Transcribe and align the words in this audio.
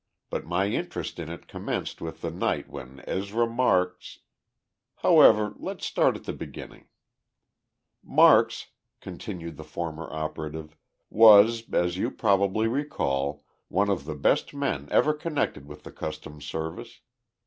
But 0.31 0.47
my 0.47 0.65
interest 0.65 1.19
in 1.19 1.29
it 1.29 1.47
commenced 1.47 2.01
with 2.01 2.21
the 2.21 2.31
night 2.31 2.67
when 2.67 3.03
Ezra 3.05 3.45
Marks 3.45 4.21
"However, 5.03 5.53
let's 5.57 5.85
start 5.85 6.15
at 6.15 6.23
the 6.23 6.33
beginning." 6.33 6.87
Marks 8.03 8.71
[continued 8.99 9.57
the 9.57 9.63
former 9.63 10.11
operative] 10.11 10.75
was, 11.11 11.71
as 11.71 11.97
you 11.97 12.09
probably 12.09 12.67
recall, 12.67 13.43
one 13.67 13.91
of 13.91 14.05
the 14.05 14.15
best 14.15 14.55
men 14.55 14.87
ever 14.89 15.13
connected 15.13 15.67
with 15.67 15.83
the 15.83 15.91
Customs 15.91 16.45
Service. 16.45 17.01